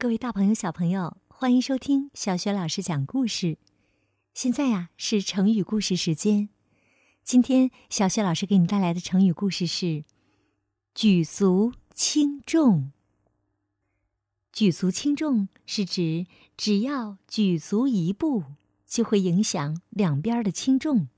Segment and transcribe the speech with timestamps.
[0.00, 3.58] 各位大朋友、小朋友，欢迎收听小雪老师讲故事。
[4.32, 6.50] 现在呀是成语故事时间。
[7.24, 10.04] 今天小雪老师给你带来的成语故事是
[10.94, 12.92] “举足轻重”。
[14.54, 18.44] 举足轻重是指只要举足一步，
[18.86, 21.08] 就会影响两边的轻重，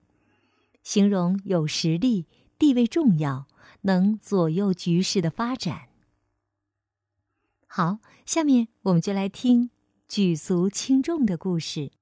[0.83, 2.25] 形容有实力、
[2.59, 3.47] 地位重要，
[3.83, 5.90] 能左右局势的发展。
[7.73, 9.71] 好，下面我们就来听
[10.09, 11.93] 举足轻重的故事。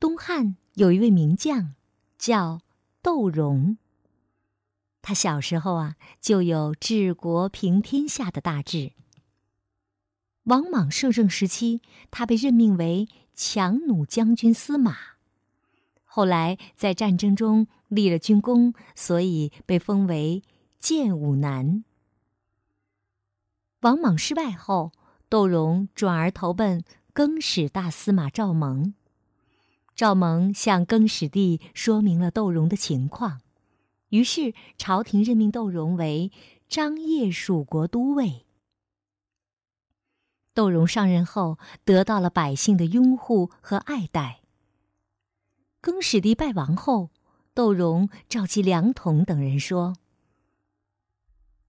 [0.00, 1.74] 东汉有一位名将，
[2.16, 2.62] 叫
[3.02, 3.76] 窦融。
[5.02, 8.92] 他小时候啊，就有治国平天下的大志。
[10.44, 14.96] 王莽摄政时期，他被任命为强弩将军司马。
[16.04, 20.42] 后来在战争中立了军功，所以被封为
[20.78, 21.84] 建武男。
[23.80, 24.90] 王莽失败后，
[25.28, 28.94] 窦融转而投奔更始大司马赵蒙。
[29.94, 33.40] 赵蒙向更始帝说明了窦融的情况，
[34.08, 36.32] 于是朝廷任命窦融为
[36.68, 38.46] 张掖蜀国都尉。
[40.54, 44.40] 窦融上任后，得到了百姓的拥护和爱戴。
[45.80, 47.10] 更始帝败亡后，
[47.54, 49.94] 窦融召集梁统等人说：“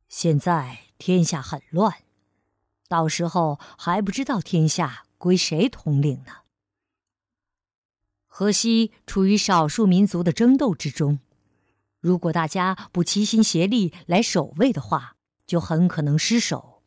[0.09, 2.03] 现在。”天下很乱，
[2.89, 6.39] 到时候还不知道天下归谁统领呢。
[8.27, 11.19] 河西处于少数民族的争斗之中，
[12.01, 15.15] 如果大家不齐心协力来守卫的话，
[15.47, 16.83] 就很可能失守。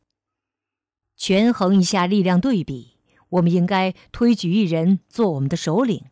[1.16, 2.98] 权衡一下力量对比，
[3.30, 6.04] 我们应该推举一人做我们的首领，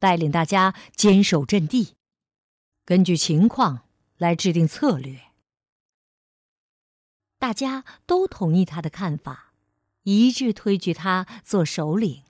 [0.00, 1.94] 带领大家坚守阵地，
[2.84, 3.82] 根据情况
[4.16, 5.27] 来制定策略。
[7.38, 9.52] 大家都同意他的看法，
[10.02, 12.22] 一致推举他做首领。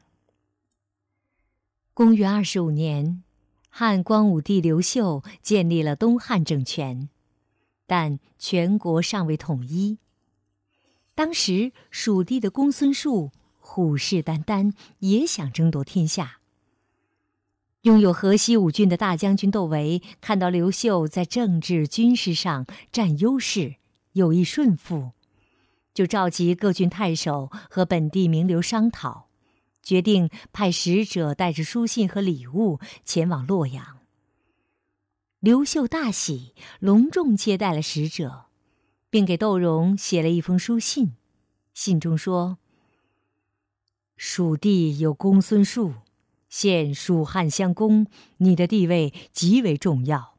[1.94, 3.22] 公元二十五年，
[3.70, 7.08] 汉光武帝刘秀建立了东汉政权，
[7.86, 9.98] 但全国尚未统一。
[11.14, 16.38] 当时蜀地的公孙述虎视眈眈，也想争夺天下。
[17.82, 23.76] 拥有河西五郡的大将军窦唯看到刘秀在政治军事上占优势。
[24.12, 25.12] 有意顺服，
[25.94, 29.28] 就召集各郡太守和本地名流商讨，
[29.82, 33.98] 决定派使者带着书信和礼物前往洛阳。
[35.40, 38.46] 刘秀大喜，隆重接待了使者，
[39.08, 41.12] 并给窦融写了一封书信。
[41.74, 42.58] 信中说
[44.16, 45.94] ：“蜀地有公孙述，
[46.48, 48.08] 现蜀汉相公，
[48.38, 50.34] 你的地位极为重要。”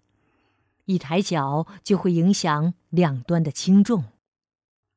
[0.83, 4.05] 一抬脚就会影响两端的轻重，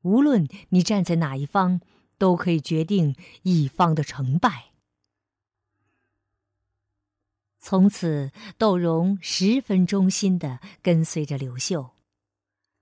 [0.02, 1.80] 无论你站在哪一方，
[2.18, 4.72] 都可以决定一方的成败。
[7.58, 11.90] 从此，窦融十分忠心的跟随着刘秀，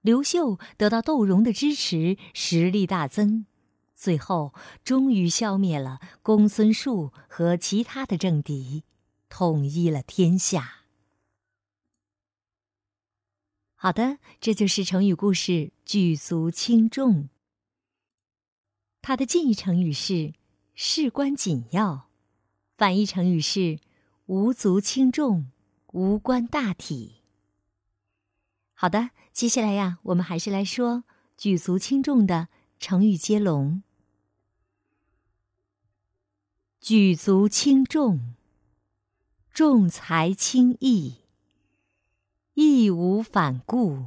[0.01, 3.45] 刘秀得到窦融的支持，实力大增，
[3.95, 8.85] 最后终于消灭了公孙述和其他的政敌，
[9.29, 10.80] 统一了天下。
[13.83, 17.31] 好的，这就是成语故事“举足轻重”。
[19.01, 20.35] 它的近义成语是
[20.77, 22.11] “事关紧要”，
[22.77, 23.79] 反义成语是
[24.27, 25.51] “无足轻重”，
[25.95, 27.23] 无关大体。
[28.75, 31.05] 好的，接下来呀，我们还是来说
[31.39, 32.49] “举足轻重”的
[32.79, 33.83] 成语接龙。
[36.83, 38.35] “举足轻重”，
[39.51, 41.15] 重财轻义。
[42.63, 44.05] 义无反顾，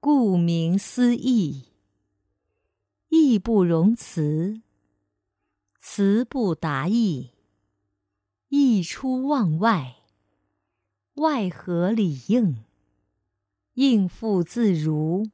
[0.00, 1.64] 顾名思义；
[3.08, 4.60] 义不容辞，
[5.78, 7.30] 辞不达意；
[8.48, 9.96] 意出望外，
[11.14, 12.56] 外合里应；
[13.76, 15.30] 应付自如，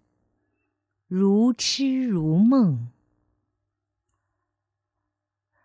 [1.08, 2.92] 如痴如梦。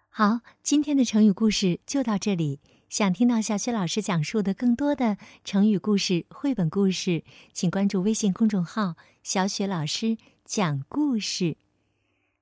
[0.09, 2.59] 好，今天的成语故事就到这里。
[2.93, 11.57] 想听到小雪老师讲述的更多的成语故事、绘本故事，请关注微信公众号“小雪老师讲故事”。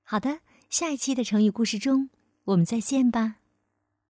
[0.04, 2.10] 好的，下一期的成语故事中，
[2.44, 3.36] 我们再见吧。